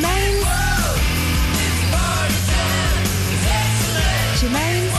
[0.00, 0.40] Germaine.
[4.40, 4.90] Germaine.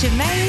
[0.00, 0.43] Hello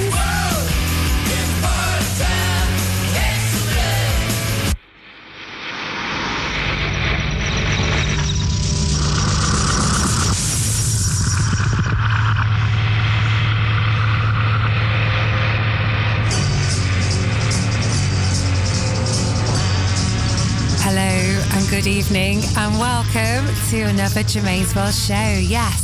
[23.14, 25.14] welcome to another Germaine's World show.
[25.14, 25.84] Yes.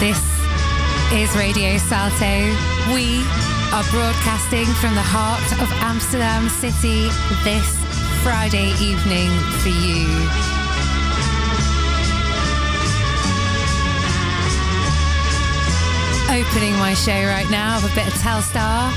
[0.00, 0.18] This
[1.12, 2.36] is Radio Salto.
[2.92, 3.22] We
[3.72, 7.08] are broadcasting from the heart of Amsterdam City
[7.44, 7.66] this
[8.22, 9.30] Friday evening
[9.62, 10.06] for you.
[16.28, 18.90] Opening my show right now with a bit of Telstar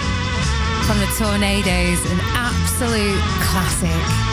[0.85, 4.28] from the Tornados, an absolute classic.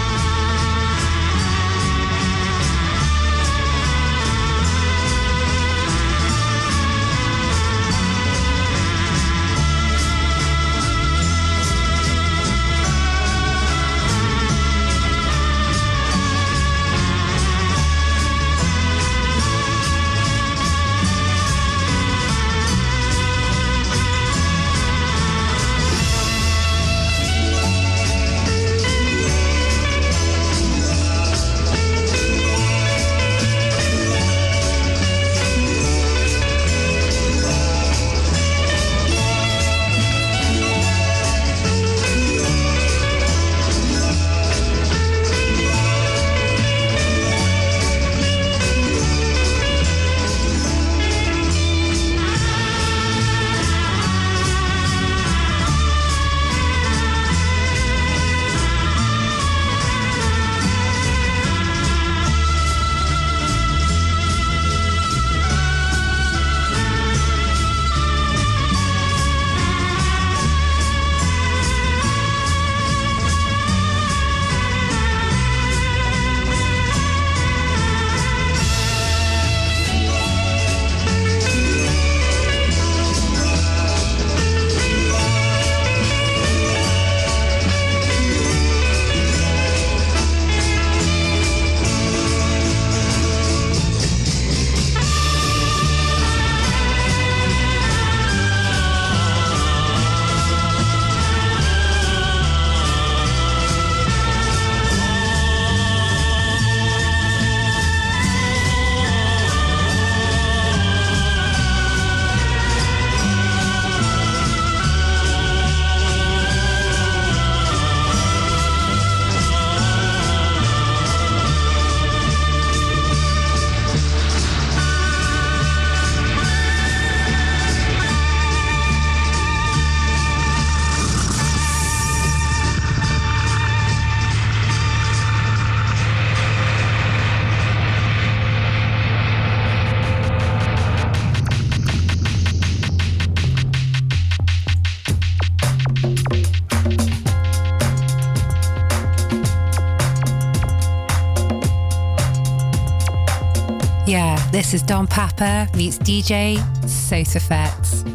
[154.06, 158.06] Yeah, this is Don Papa meets DJ Sotofett.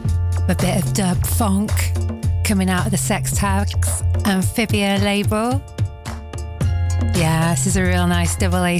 [0.50, 1.70] A bit of dub funk
[2.46, 5.62] coming out of the Sex Tags Amfibia label.
[7.14, 8.80] Yeah, this is a real nice double A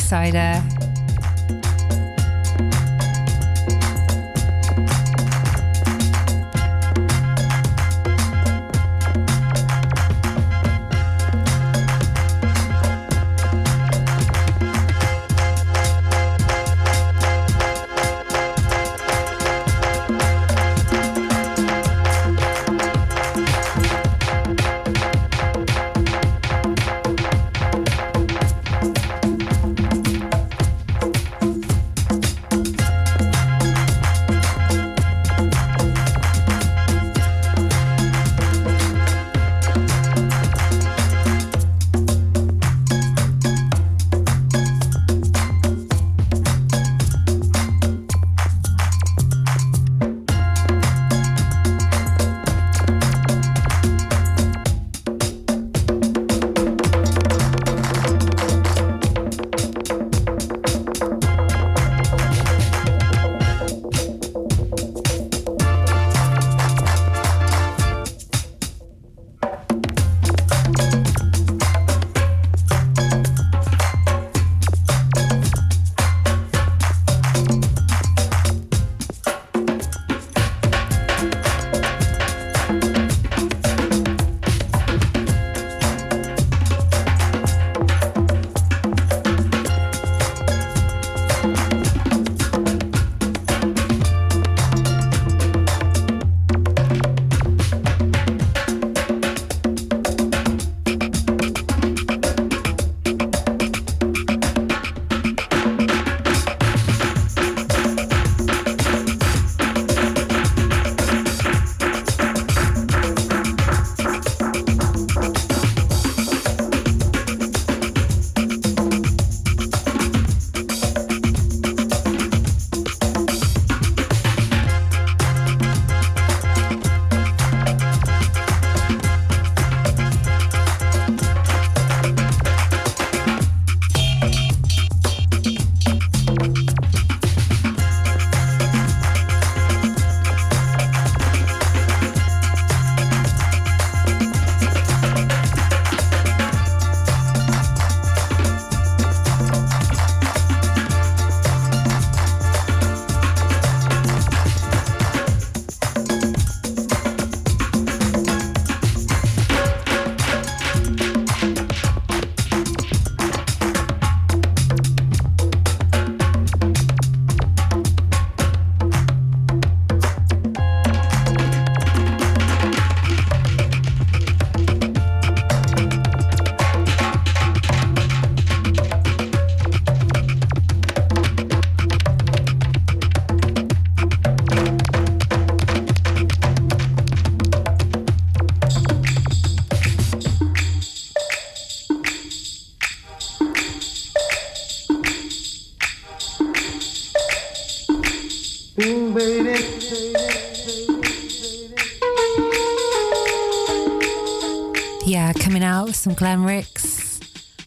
[205.06, 207.20] Yeah, coming out some Glen Ricks.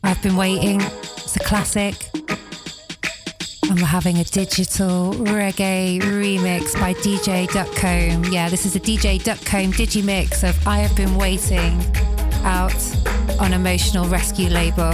[0.03, 0.81] I've been waiting.
[0.81, 1.95] It's a classic.
[3.69, 8.33] And we're having a digital reggae remix by DJ Duckcomb.
[8.33, 11.81] Yeah, this is a DJ Duckcomb digimix of I Have Been Waiting
[12.45, 12.73] out
[13.41, 14.93] on Emotional Rescue label.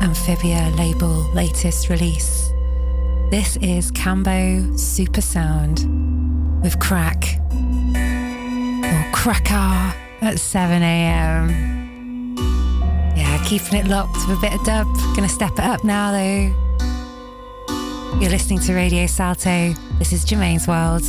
[0.00, 2.50] Amfibia label latest release,
[3.30, 7.38] this is Cambo Super Sound with Crack
[7.94, 12.34] or Cracker at 7 a.m.
[13.16, 14.86] Yeah, keeping it locked with a bit of dub.
[15.14, 16.54] Gonna step it up now though.
[18.20, 19.74] You're listening to Radio Salto.
[19.98, 21.02] This is Germaine's World.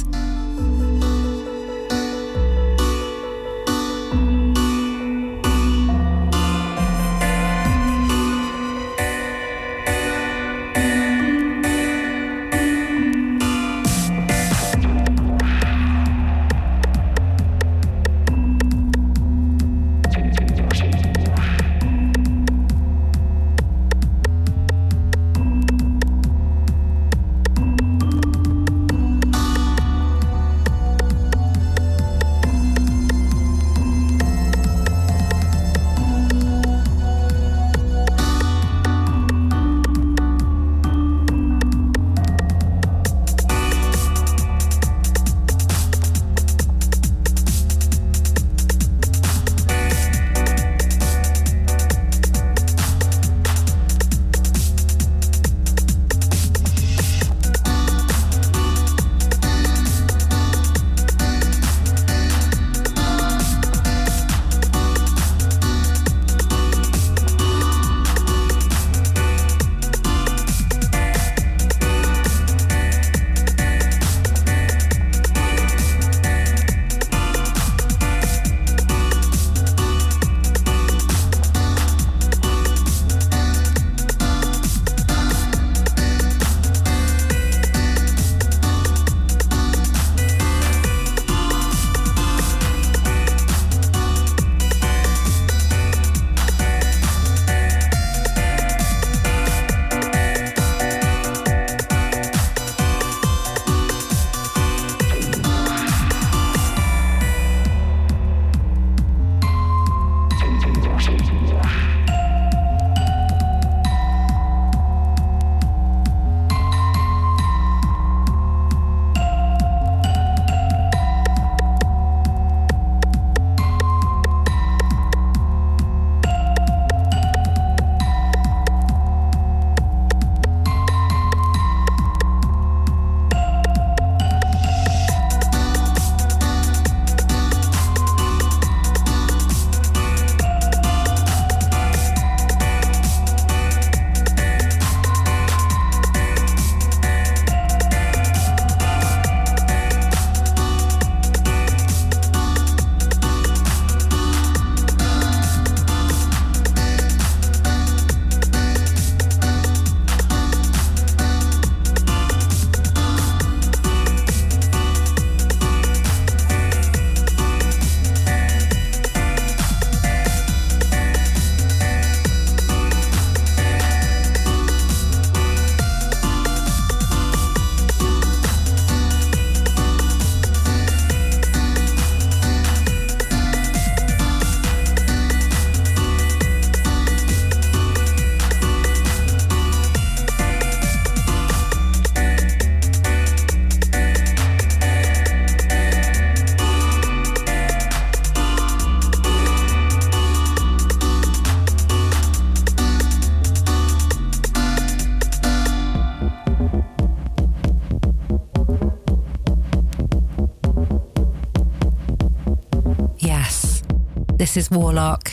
[214.49, 215.31] This is Warlock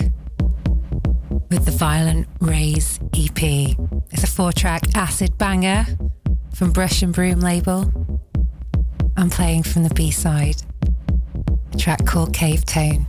[1.48, 3.42] with the Violent Rays EP.
[4.11, 5.87] It's a four track acid banger
[6.52, 7.90] from Brush and Broom label.
[9.16, 10.57] I'm playing from the B side,
[11.72, 13.07] a track called Cave Tone.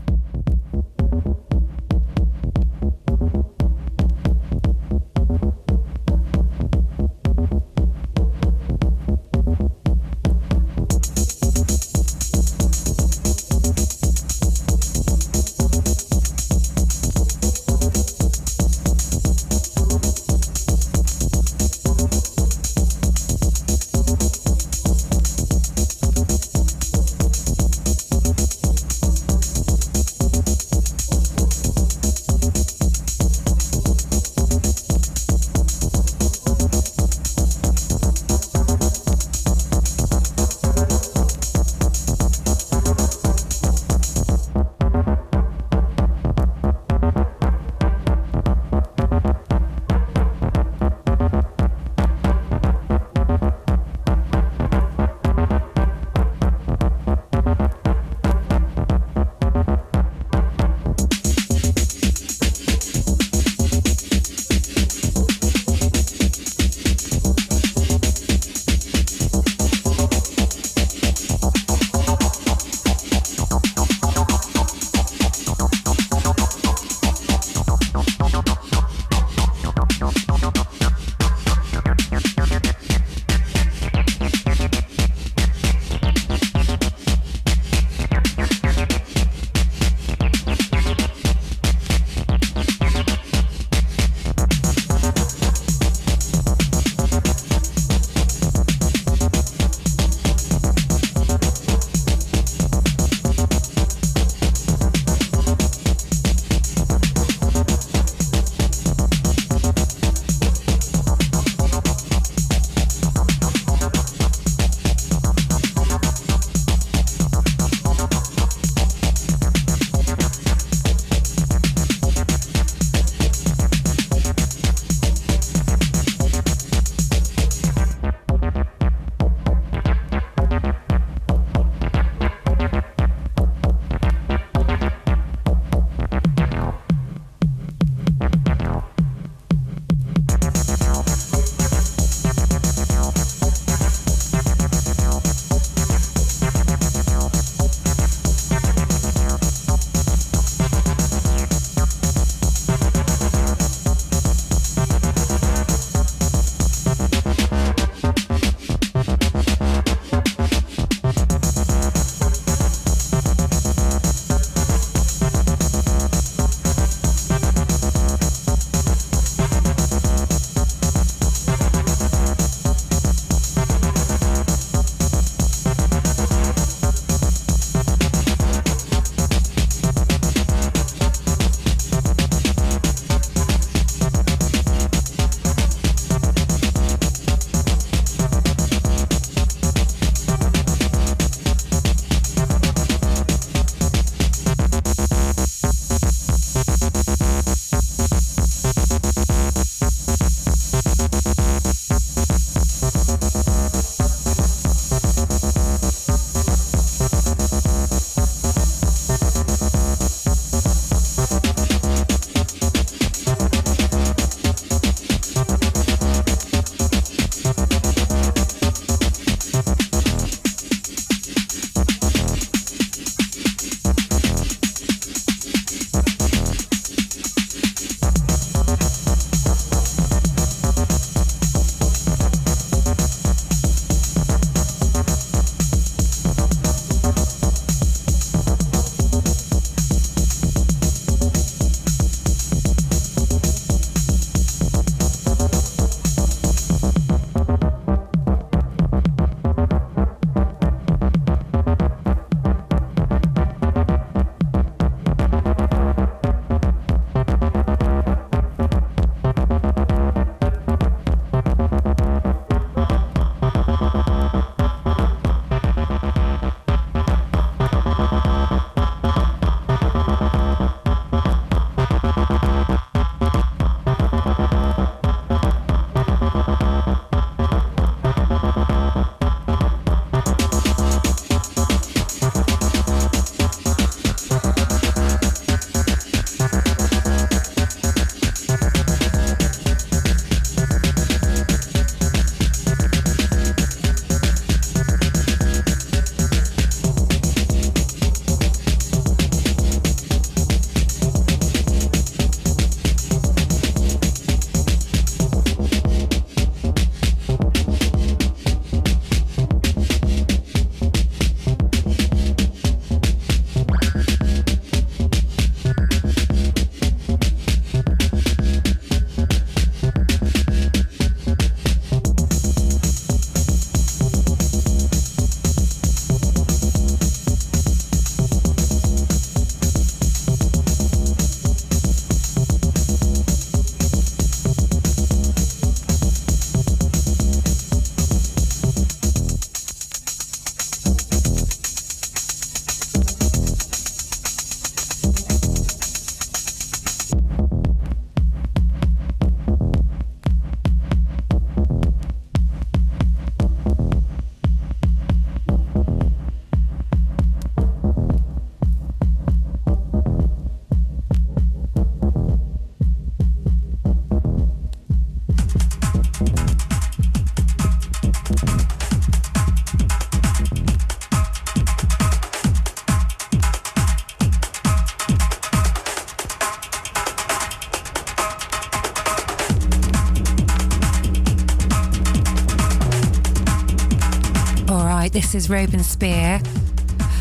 [385.28, 386.40] This is Robin Spear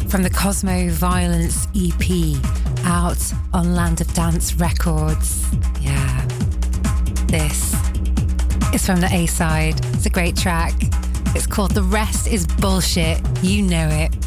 [0.09, 2.37] from the Cosmo Violence EP
[2.85, 3.19] out
[3.53, 5.45] on Land of Dance Records.
[5.81, 6.25] Yeah.
[7.27, 7.75] This
[8.73, 9.85] is from the A side.
[9.87, 10.75] It's a great track.
[11.35, 13.21] It's called The Rest is Bullshit.
[13.43, 14.26] You know it.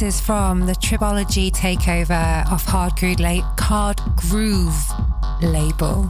[0.00, 4.92] Is from the Tribology takeover of Hard Groove, la- Hard Groove
[5.42, 6.08] label.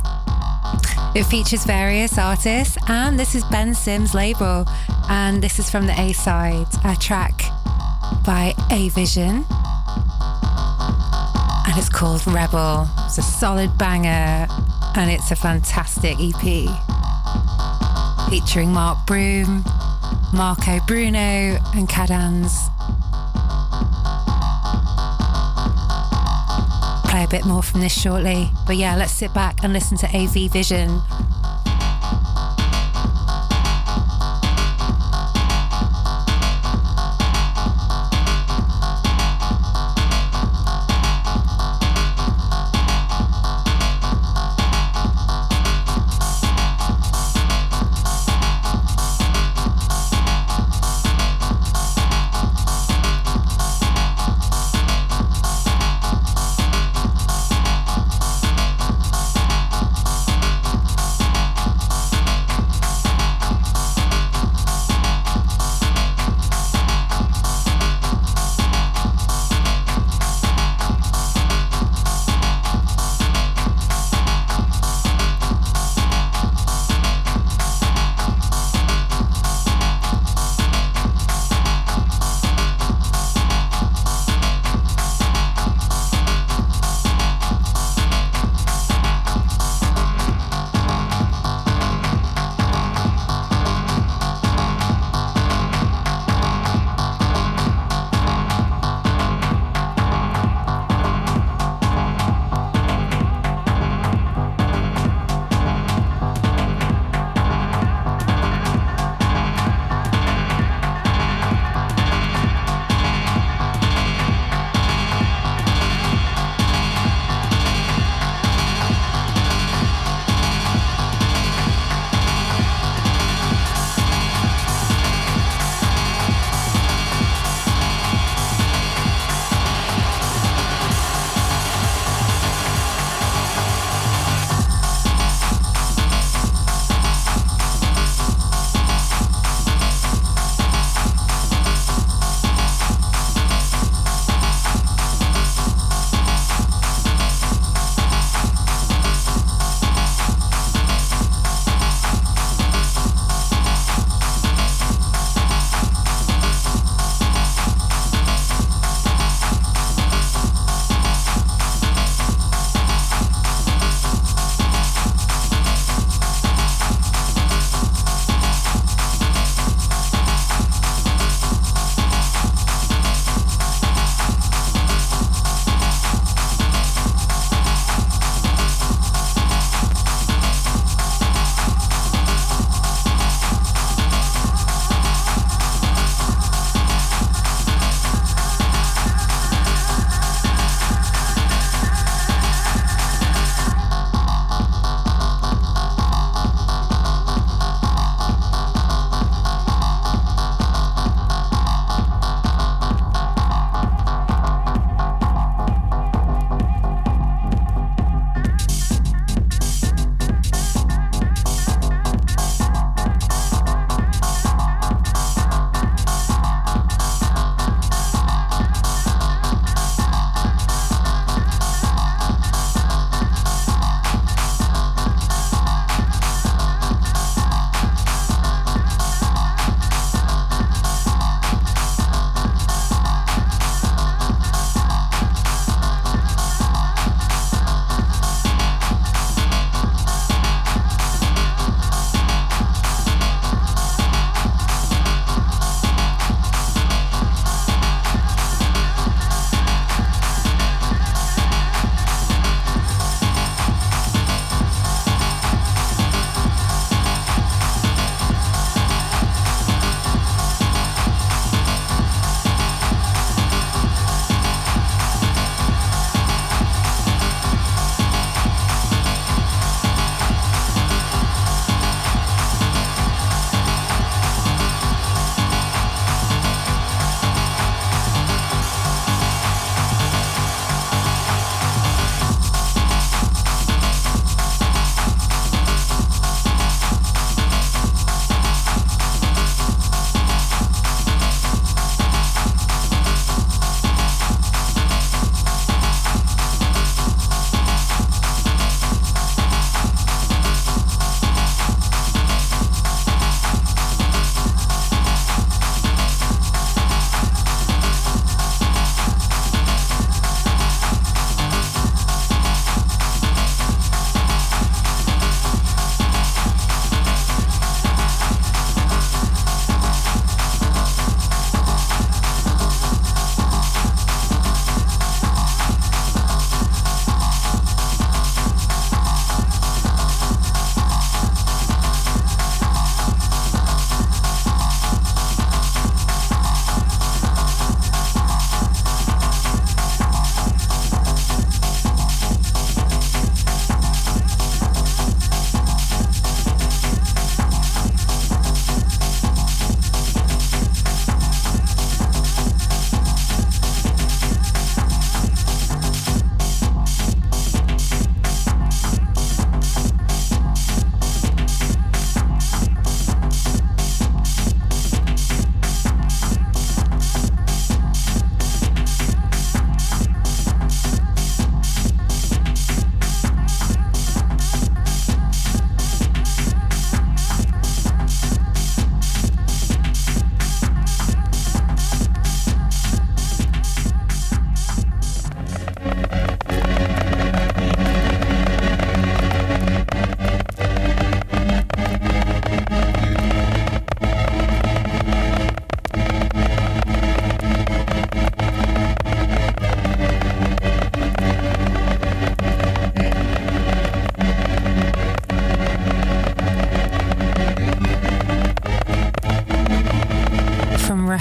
[1.15, 4.67] It features various artists, and this is Ben Sims' label,
[5.09, 7.41] and this is from the A side, a track
[8.27, 9.47] by A Vision.
[11.67, 12.87] And it's called Rebel.
[13.07, 14.47] It's a solid banger
[14.97, 16.69] and it's a fantastic EP.
[18.29, 19.65] Featuring Mark Broom,
[20.35, 22.68] Marco Bruno, and Cadans.
[27.19, 28.49] Play a bit more from this shortly.
[28.65, 31.01] But yeah, let's sit back and listen to AV Vision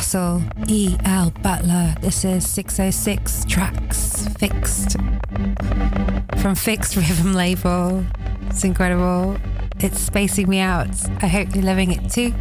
[0.08, 1.32] Russell, E.L.
[1.44, 1.94] Butler.
[2.00, 4.94] This is 606 tracks fixed
[6.38, 8.06] from Fixed Rhythm label.
[8.44, 9.36] It's incredible.
[9.82, 10.88] It's spacing me out.
[11.22, 12.34] I hope you're loving it too.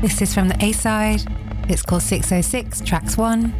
[0.00, 1.22] This is from the A side.
[1.68, 3.54] It's called 606 tracks 1.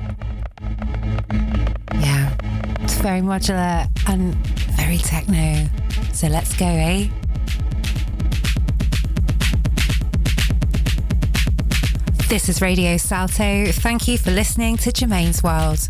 [2.00, 2.36] Yeah,
[2.80, 4.34] it's very modular and
[4.74, 5.68] very techno.
[6.12, 7.06] So let's go, eh?
[12.30, 13.72] This is Radio Salto.
[13.72, 15.88] Thank you for listening to Germaine's World.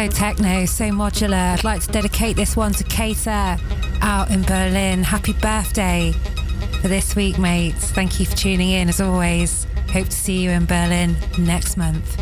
[0.00, 1.52] So techno, so modular.
[1.52, 3.58] I'd like to dedicate this one to Kater
[4.00, 5.02] out in Berlin.
[5.02, 6.14] Happy birthday
[6.80, 7.90] for this week, mates.
[7.90, 9.66] Thank you for tuning in as always.
[9.92, 12.18] Hope to see you in Berlin next month.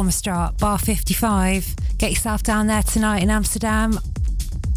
[0.00, 1.98] On Warmoesstraat, Bar 55.
[1.98, 4.00] Get yourself down there tonight in Amsterdam.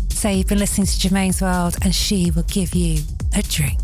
[0.09, 3.01] Say you've been listening to Germaine's World and she will give you
[3.34, 3.80] a drink.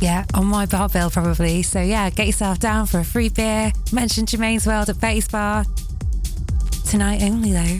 [0.00, 1.62] Yeah, on my bar bill probably.
[1.62, 3.70] So yeah, get yourself down for a free beer.
[3.92, 5.64] Mention Germaine's World at Base Bar.
[6.88, 7.78] Tonight only though.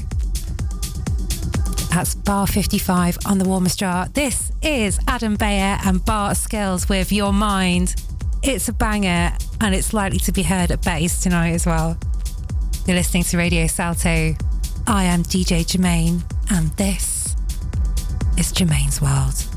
[1.90, 4.14] That's Bar 55 on the Warmoesstraat.
[4.14, 7.96] This is Adam Beyer and Bart Skils with Your Mind.
[8.44, 11.98] It's a banger and it's likely to be heard at Betty's tonight as well.
[12.84, 14.34] You're listening to Radio Salto.
[14.88, 17.36] I am DJ Germaine, and this
[18.36, 19.51] is Germaine's World.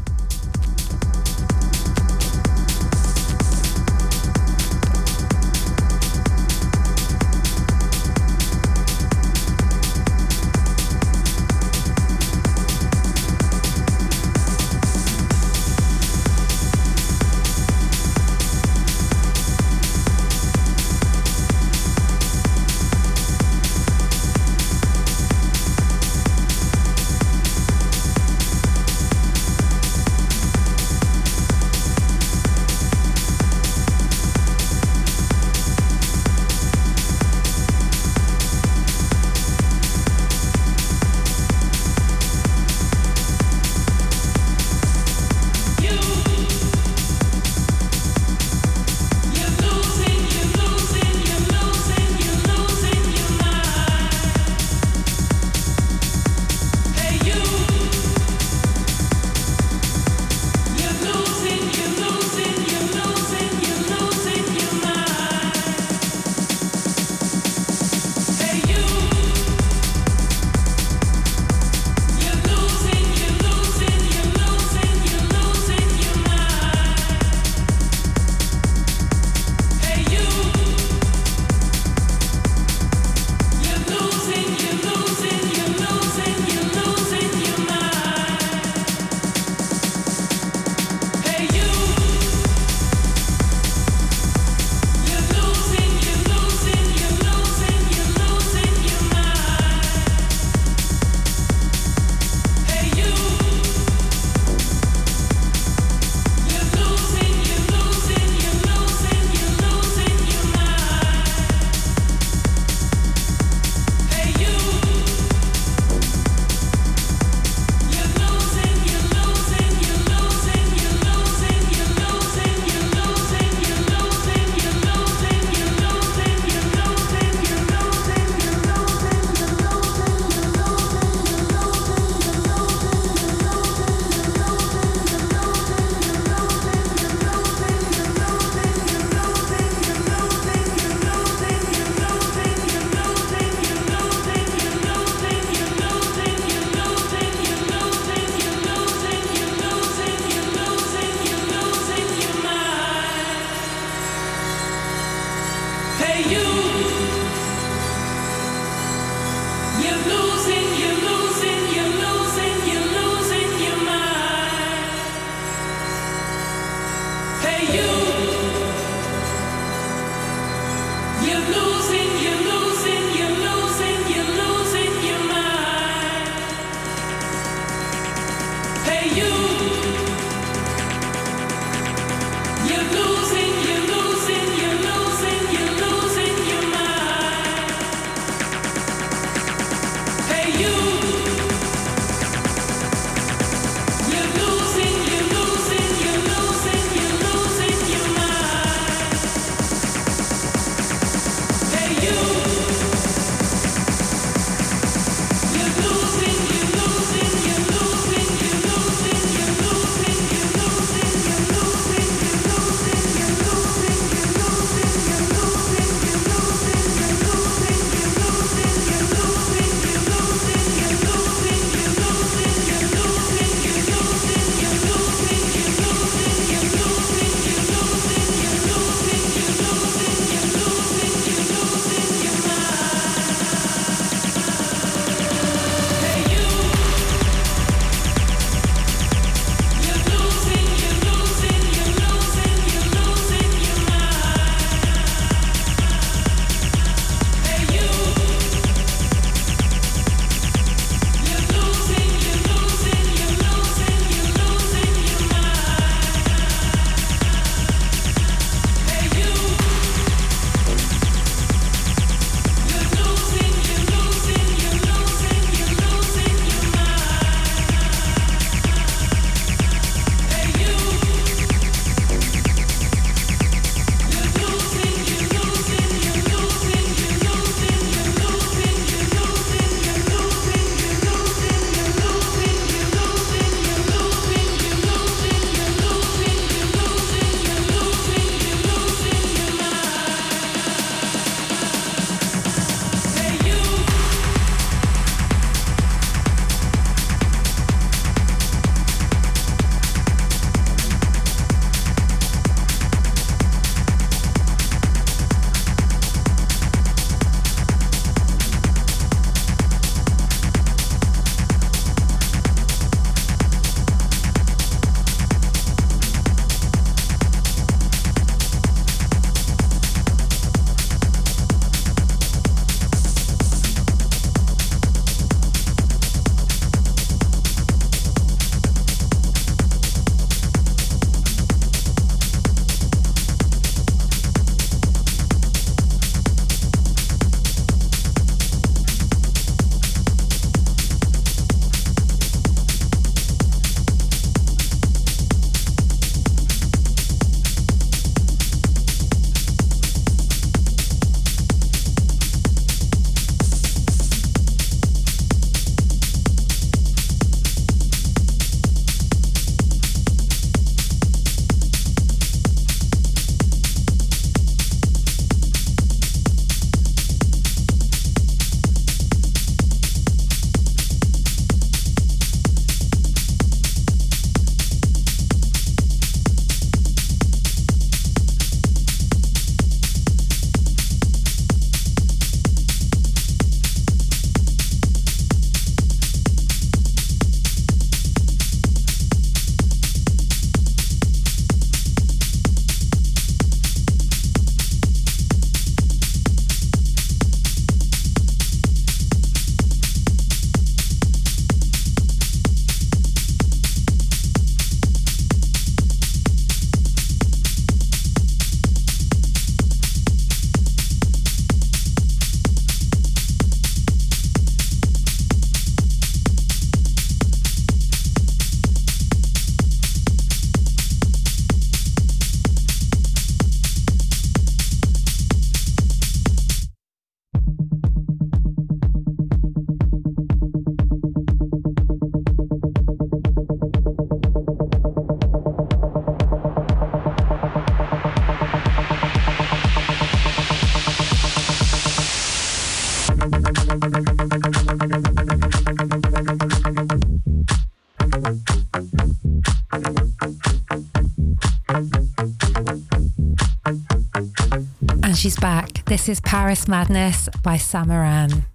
[455.25, 455.83] She's back.
[455.85, 458.45] This is Paris Madness by Samaran.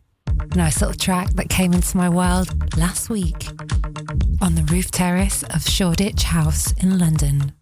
[0.55, 3.49] Nice little track that came into my world last week
[4.41, 7.55] on the roof terrace of Shoreditch House in London.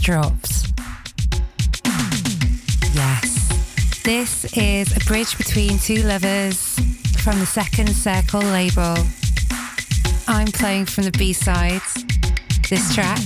[0.00, 0.72] Dropped.
[2.94, 6.74] Yes, this is a bridge between two lovers
[7.18, 8.96] from the Second Circle label.
[10.26, 11.82] I'm playing from the B side.
[12.68, 13.20] This track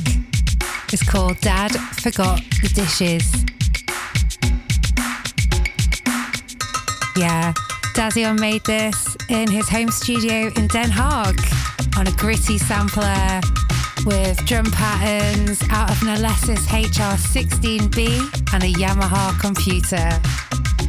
[0.93, 1.71] is called Dad
[2.03, 3.31] Forgot the Dishes.
[7.17, 7.53] Yeah,
[7.95, 11.39] Dazion made this in his home studio in Den Haag
[11.97, 13.41] on a gritty sampler
[14.05, 20.11] with drum patterns out of an Alesis HR16B and a Yamaha computer.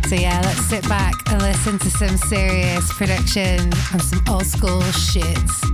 [0.09, 4.81] So yeah, let's sit back and listen to some serious production and some old school
[4.81, 5.64] shits.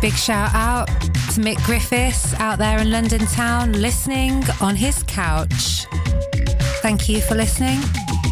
[0.00, 5.86] Big shout out to Mick Griffiths out there in London town listening on his couch.
[6.82, 7.80] Thank you for listening.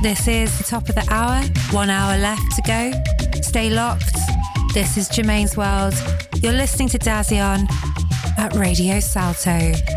[0.02, 1.42] This is the top of the hour,
[1.72, 2.92] one hour left to go.
[3.42, 4.16] Stay locked.
[4.74, 5.94] This is Germaine's World.
[6.36, 7.68] You're listening to Dazion
[8.38, 9.95] at Radio Salto.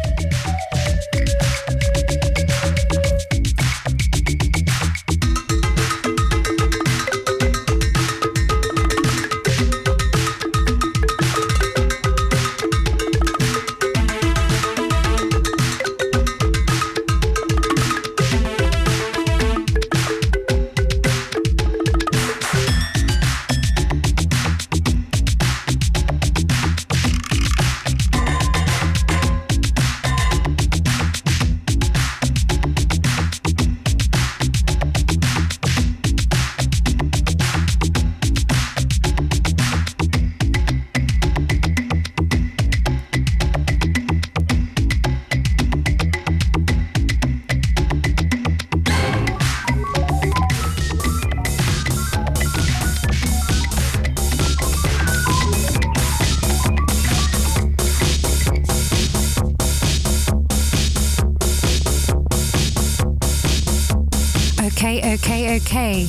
[65.61, 66.05] Okay,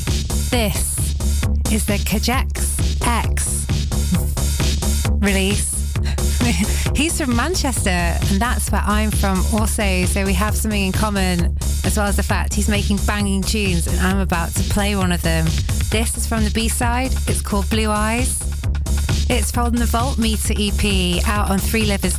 [0.50, 1.14] this
[1.72, 3.66] is the Kajax X
[5.20, 5.94] release.
[6.96, 10.04] He's from Manchester, and that's where I'm from also.
[10.04, 13.86] So we have something in common, as well as the fact he's making banging tunes,
[13.86, 15.46] and I'm about to play one of them.
[15.90, 17.12] This is from the B side.
[17.26, 18.40] It's called Blue Eyes.
[19.28, 22.16] It's from the Voltmeter EP, out on Three Livers,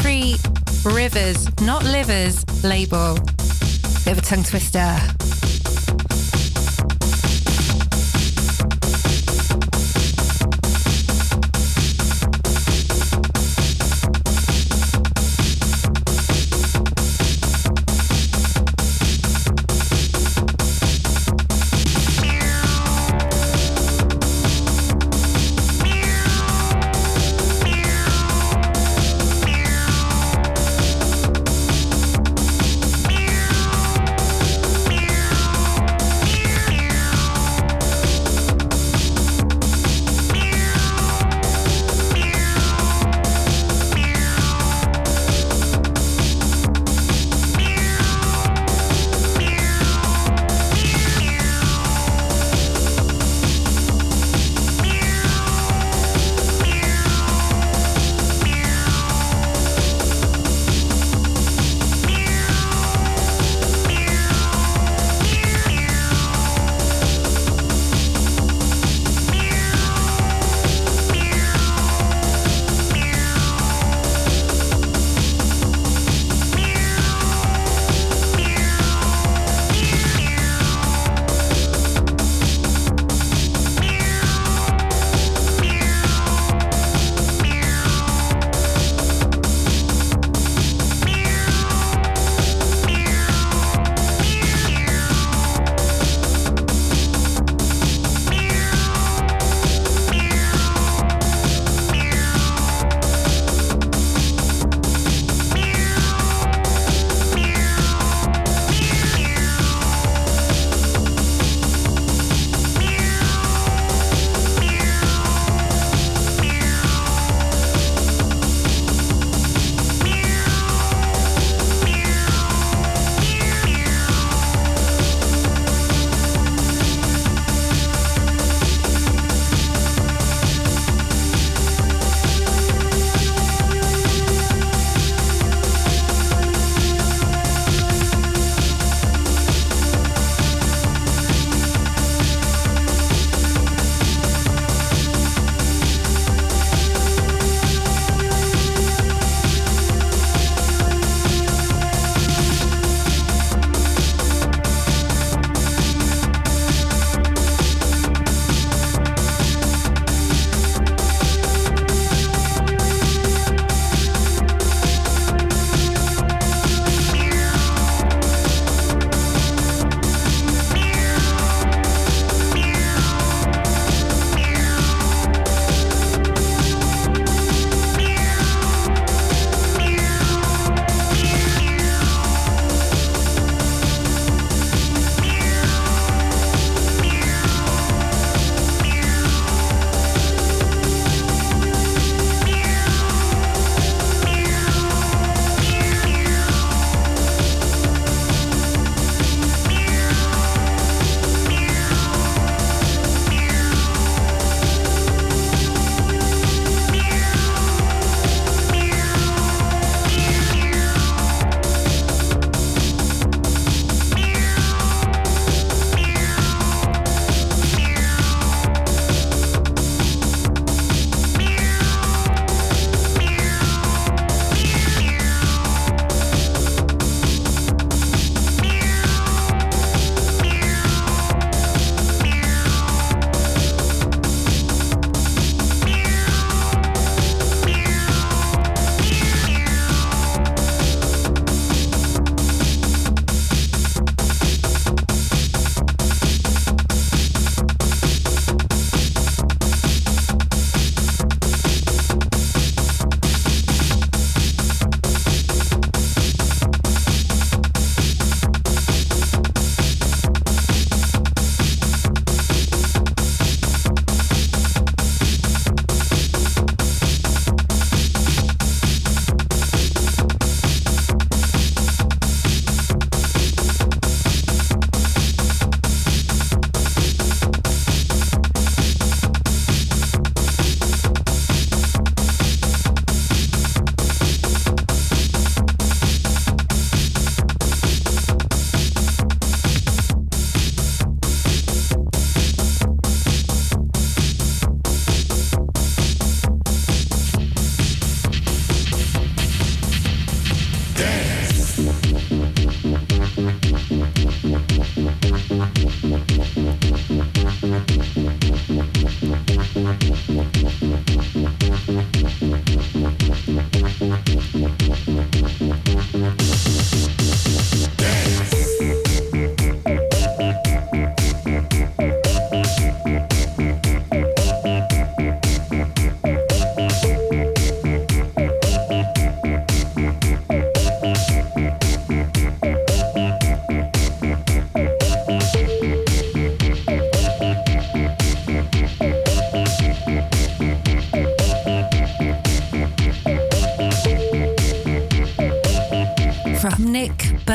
[0.00, 0.36] Three
[0.84, 3.14] Rivers, not Livers label.
[4.04, 5.17] Bit of a tongue twister.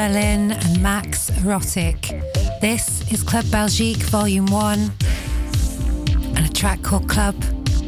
[0.08, 2.02] Berlin and Max Erotic.
[2.60, 4.92] This is Club Belgique Volume 1
[6.36, 7.36] and a track called Club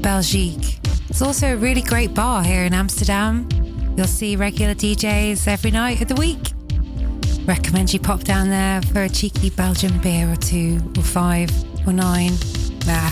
[0.01, 0.79] Belgique.
[1.09, 3.49] It's also a really great bar here in Amsterdam.
[3.97, 6.53] You'll see regular DJs every night of the week.
[7.45, 11.49] Recommend you pop down there for a cheeky Belgian beer or two, or five,
[11.85, 12.31] or nine.
[12.87, 13.09] Nah,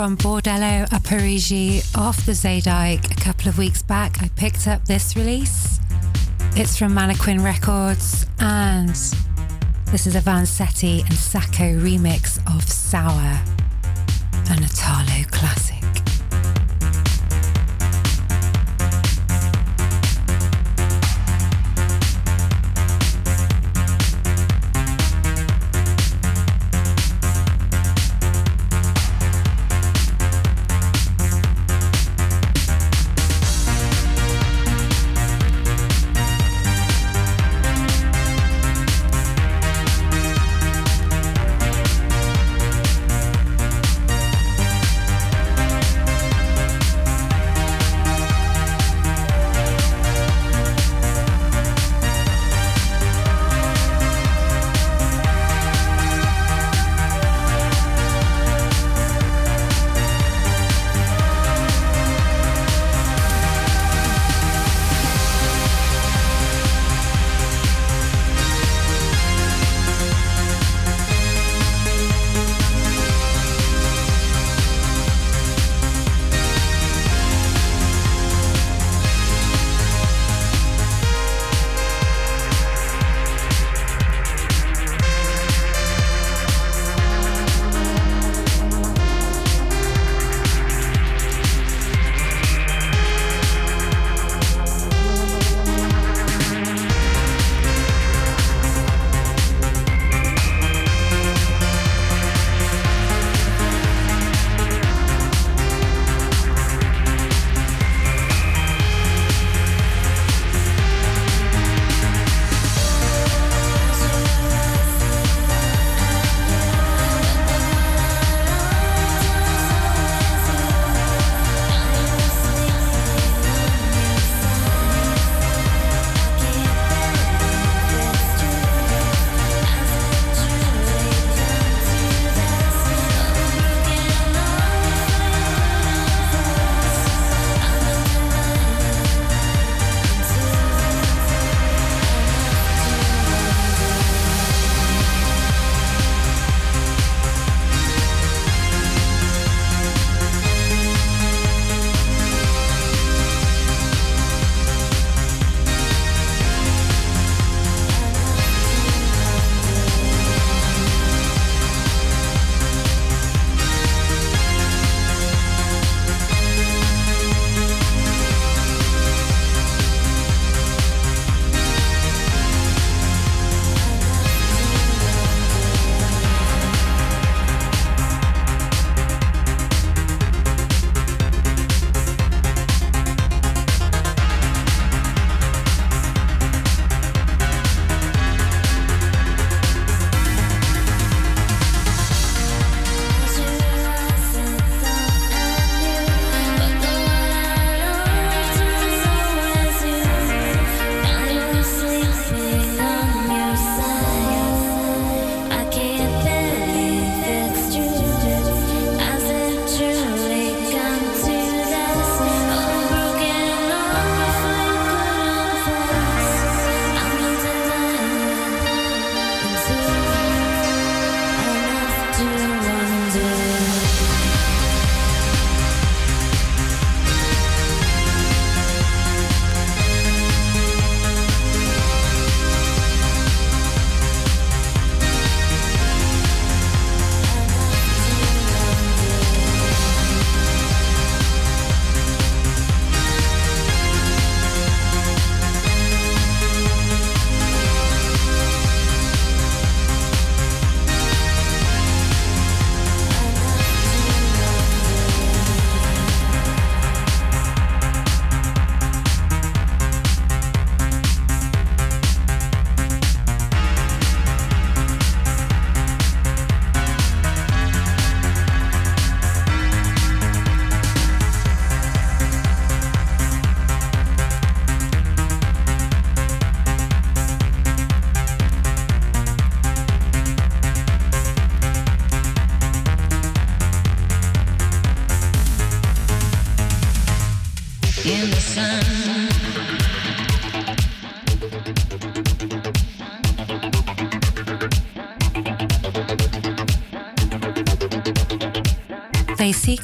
[0.00, 4.82] from Bordello a Parigi off the Zeedijk a couple of weeks back, I picked up
[4.86, 5.78] this release.
[6.56, 8.88] It's from Mannequin Records and
[9.92, 13.42] this is a Vansetti and Sacco remix of Sour,
[14.48, 15.69] an Italo classic.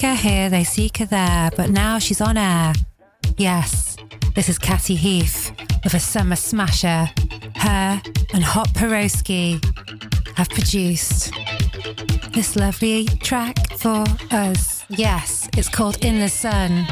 [0.02, 2.72] Her here, they seek her there, but now she's on air.
[3.36, 3.96] Yes,
[4.34, 5.52] this is Catty Heath
[5.84, 7.08] with a summer smasher.
[7.54, 8.02] Her
[8.34, 9.62] and Hot Porosky
[10.36, 11.32] have produced
[12.32, 14.84] this lovely track for us.
[14.88, 16.86] Yes, it's called In the Sun.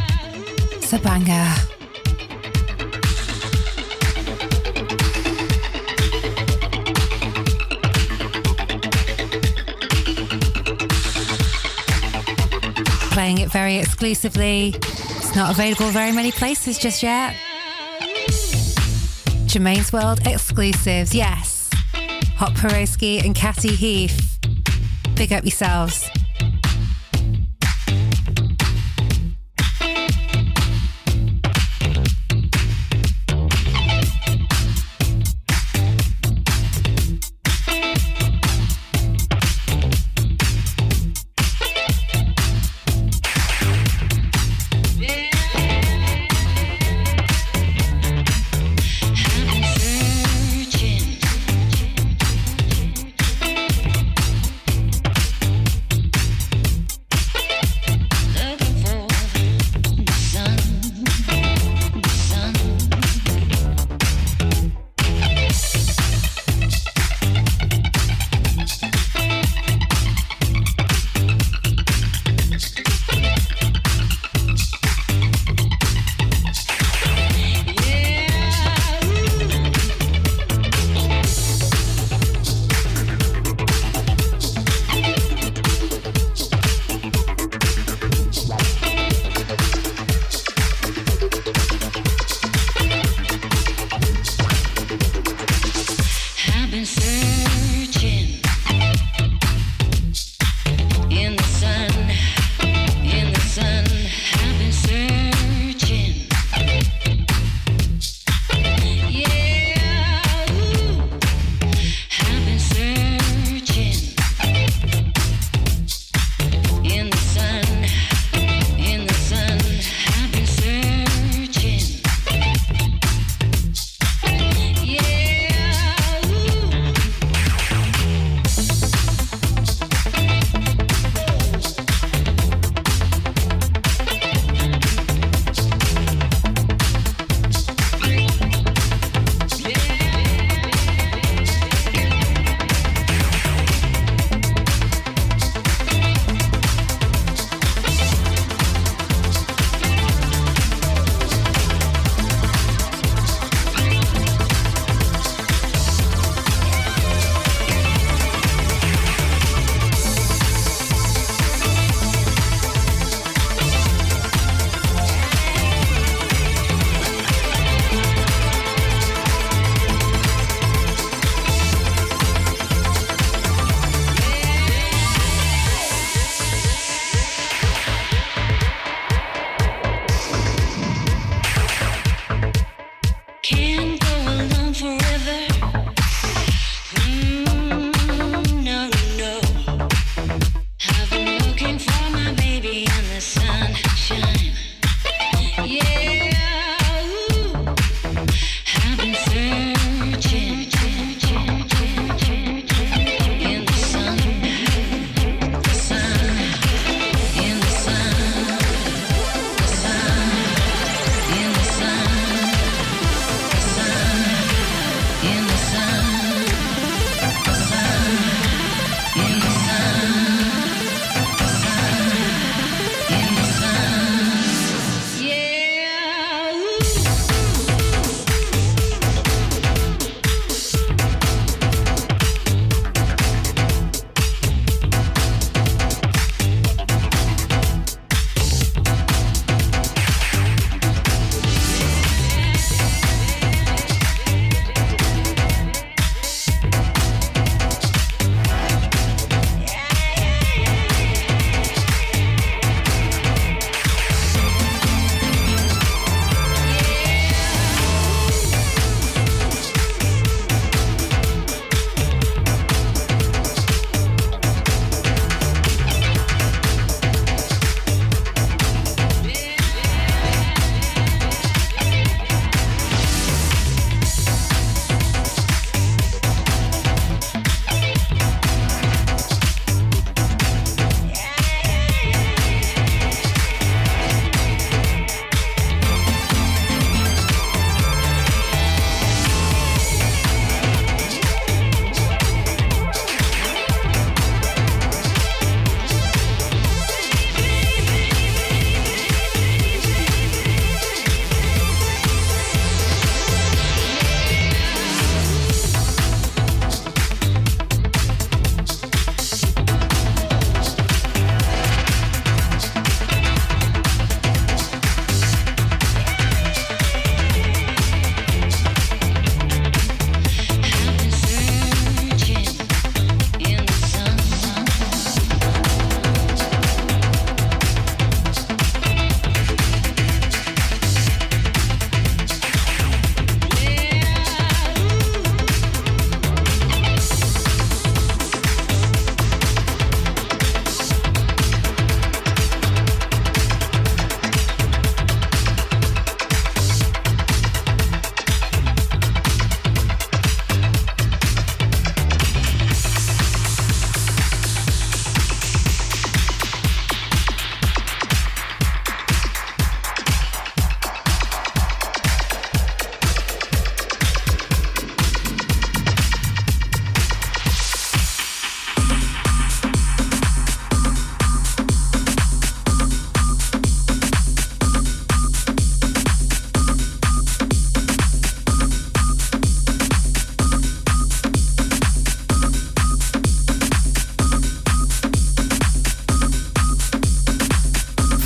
[0.73, 1.74] It's a banger.
[13.25, 14.75] Playing it very exclusively.
[14.77, 17.35] It's not available very many places just yet.
[19.47, 21.71] Germaine's World exclusives, yes.
[22.37, 24.39] Hot Porosky and Catty Heath.
[25.15, 26.07] Big up yourselves.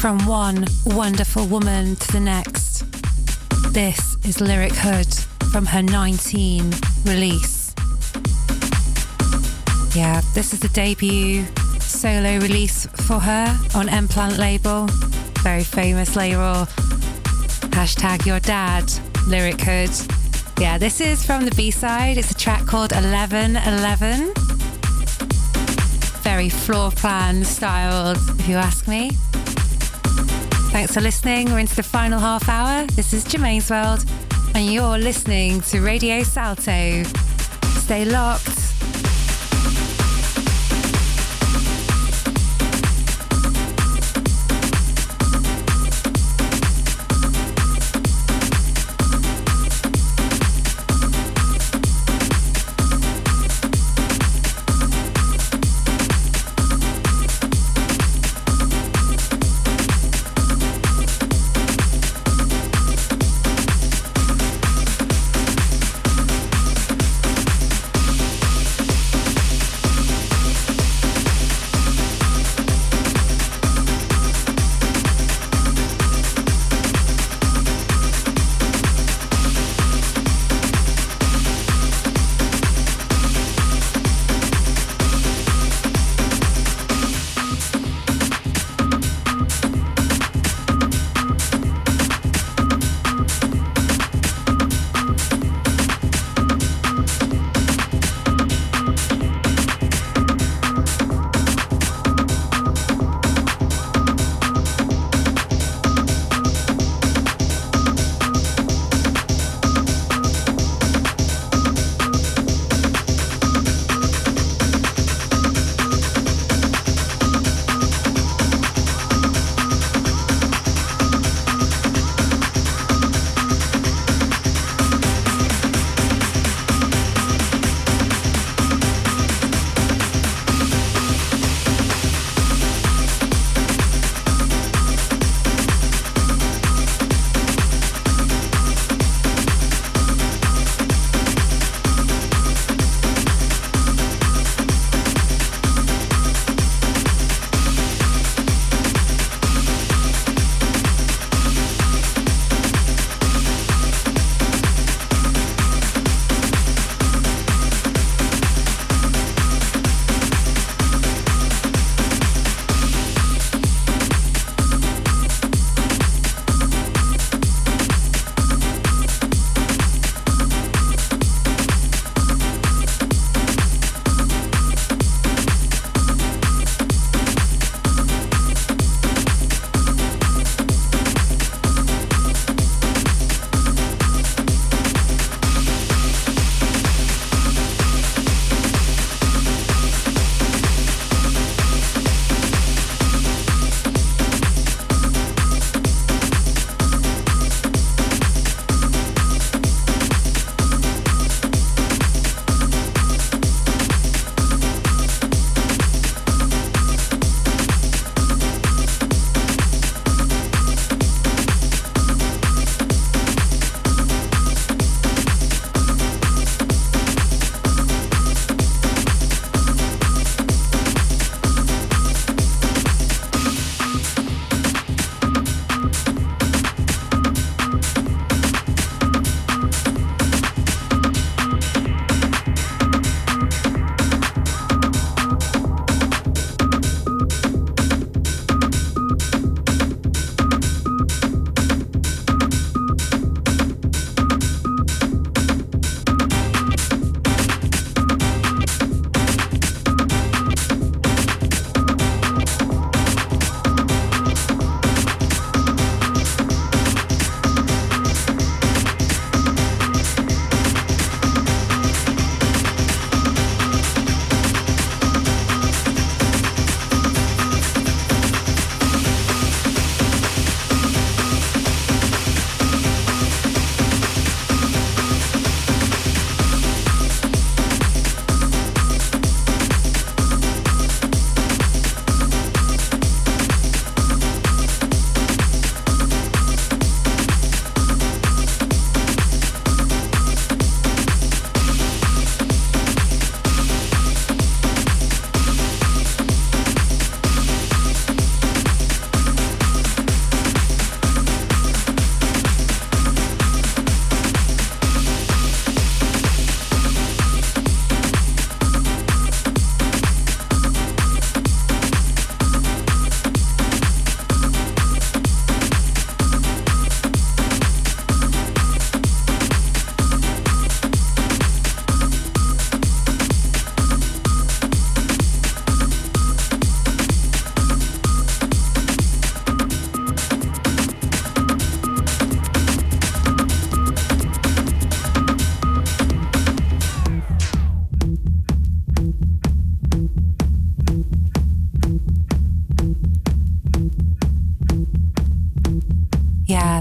[0.08, 2.82] From one wonderful woman to the next.
[3.74, 5.06] This is Lyric Hood
[5.52, 6.72] from her 19
[7.04, 7.74] release.
[9.94, 11.44] Yeah, this is the debut
[11.78, 14.86] solo release for her on M Plant label.
[15.42, 16.64] Very famous label.
[17.76, 18.90] Hashtag your dad,
[19.26, 19.90] Lyric Hood.
[20.58, 22.16] Yeah, this is from the B side.
[22.16, 24.32] It's a track called 1111.
[26.22, 29.10] Very Floorplan styled, if you ask me.
[30.78, 31.50] Thanks for listening.
[31.50, 32.86] We're into the final half hour.
[32.86, 34.04] This is Germaine's World,
[34.54, 37.02] and you're listening to Radio Salto.
[37.82, 38.47] Stay locked.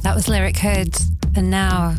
[0.03, 0.95] That was Lyric Hood.
[1.35, 1.95] And now,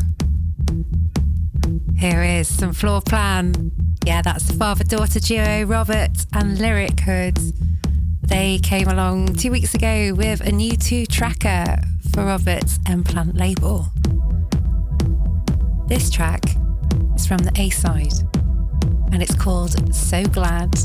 [1.97, 3.71] here is some Floorplan.
[4.05, 7.37] Yeah, that's the father daughter duo, Robert and Lyric Hood.
[8.21, 11.81] They came along two weeks ago with a new two tracker
[12.13, 13.87] for Robert's M Plant label.
[15.87, 16.43] This track
[17.15, 18.13] is from the A side
[19.11, 20.75] and it's called So Glad.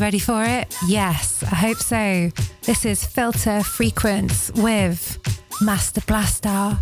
[0.00, 0.74] ready for it?
[0.86, 2.30] Yes, I hope so.
[2.62, 5.18] This is Filter Frequence with
[5.60, 6.78] Master Blaster.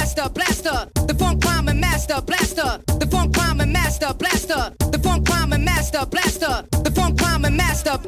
[0.00, 0.78] master, blaster.
[1.06, 2.80] The funk climber, master, blaster.
[3.00, 4.72] The funk climber, master, blaster.
[4.92, 6.54] The funk climber, master, blaster.
[6.84, 7.98] The funk climber, master.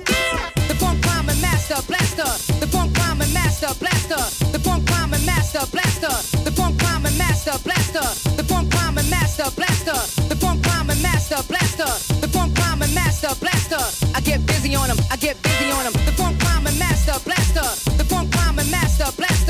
[0.68, 2.30] The funk climber, master, blaster.
[2.60, 4.22] The funk climber, master, blaster.
[4.52, 6.14] The funk climber, master, blaster.
[6.46, 8.06] The funk climber, master, blaster.
[8.38, 9.98] The funk climber, master, blaster.
[10.30, 11.90] The funk climber, master, blaster.
[12.22, 13.82] The funk climber, master, blaster.
[14.16, 14.98] I get busy on them.
[15.10, 15.92] I get busy on them.
[16.08, 17.68] The funk climber, master, blaster.
[18.00, 19.41] The funk climber, master, blaster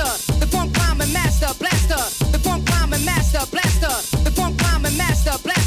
[1.58, 5.61] blaster, the funk rhyme master, blaster, the funk rhyme master, blaster.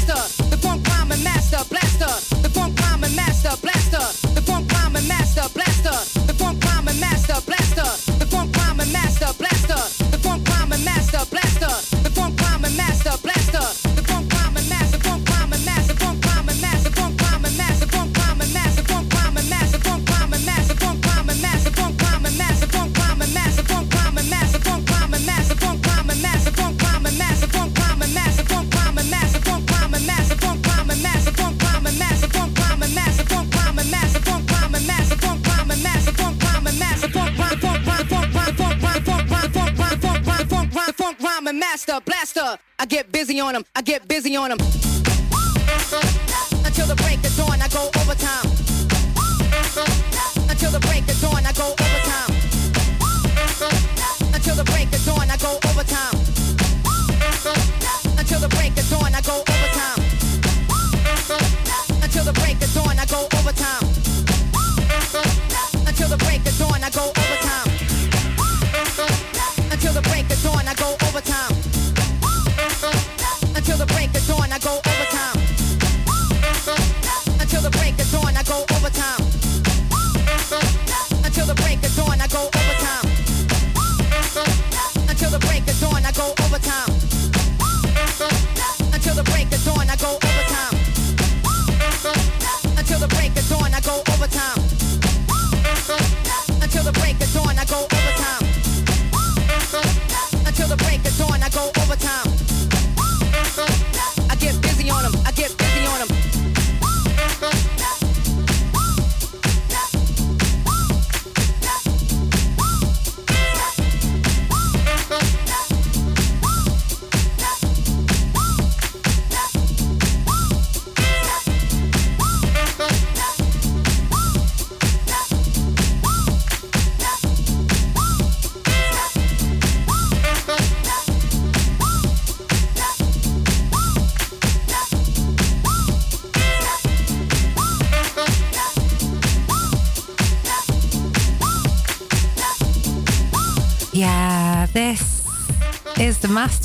[42.86, 43.64] I get busy on them.
[43.74, 46.25] I get busy on them.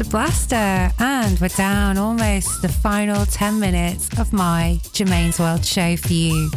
[0.09, 5.95] Blaster Blaster, and we're down almost the final 10 minutes of my Germaine's World show
[5.95, 6.49] for you.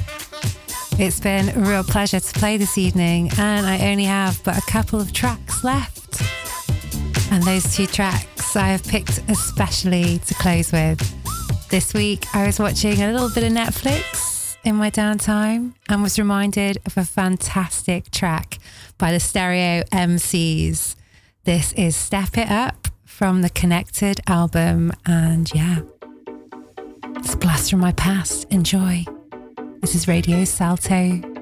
[0.98, 4.62] It's been a real pleasure to play this evening, and I only have but a
[4.62, 6.22] couple of tracks left.
[7.32, 11.68] And those two tracks I have picked especially to close with.
[11.68, 16.18] This week I was watching a little bit of Netflix in my downtime and was
[16.18, 18.58] reminded of a fantastic track
[18.96, 20.94] by the Stereo MCs.
[21.44, 22.83] This is Step It Up
[23.14, 24.92] from the Connected album.
[25.06, 25.78] And yeah,
[27.16, 28.44] it's a blast from my past.
[28.50, 29.04] Enjoy.
[29.80, 31.33] This is Radio Salto.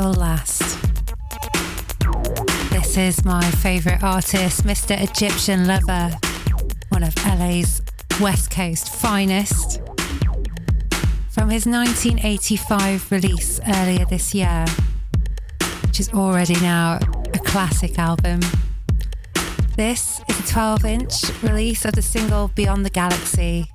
[0.00, 0.78] Last.
[2.70, 5.00] This is my favourite artist, Mr.
[5.00, 6.10] Egyptian Lover,
[6.88, 7.80] one of LA's
[8.20, 9.80] West Coast finest.
[11.30, 14.64] From his 1985 release earlier this year,
[15.82, 16.98] which is already now
[17.32, 18.40] a classic album.
[19.76, 23.66] This is a 12 inch release of the single Beyond the Galaxy.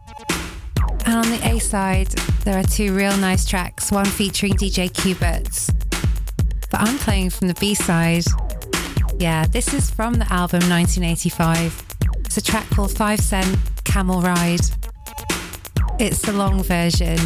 [1.06, 2.10] And on the A side,
[2.44, 5.79] there are two real nice tracks, one featuring DJ Qbert.
[6.80, 8.24] I'm playing from the B side.
[9.18, 11.86] Yeah, this is from the album 1985.
[12.20, 14.62] It's a track called Five Cent Camel Ride.
[16.00, 17.20] It's the long version,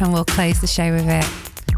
[0.00, 1.26] and we'll close the show with it.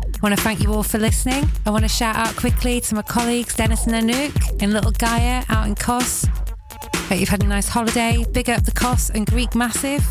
[0.05, 1.51] I want to thank you all for listening.
[1.67, 5.43] I want to shout out quickly to my colleagues Dennis and Anouk in Little Gaia
[5.49, 6.25] out in Kos.
[6.95, 8.25] Hope you've had a nice holiday.
[8.31, 10.07] Big up the Kos and Greek Massive.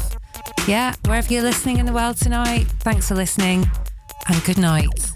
[0.68, 3.66] Yeah, wherever you're listening in the world tonight, thanks for listening
[4.28, 5.07] and good night.